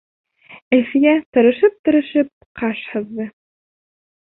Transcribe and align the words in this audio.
Әлфиә 0.77 1.13
тырышып-тырышып 1.37 2.33
ҡаш 2.63 2.83
һыҙҙы. 2.97 3.31